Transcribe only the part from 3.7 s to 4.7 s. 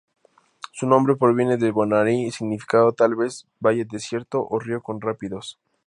desierto" o